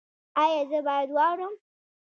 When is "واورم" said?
1.15-1.53